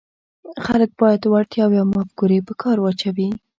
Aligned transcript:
خلک 0.65 0.91
باید 1.01 1.21
وړتیاوې 1.31 1.77
او 1.81 1.87
مفکورې 1.95 2.39
په 2.47 2.53
کار 2.61 2.77
واچوي. 2.81 3.29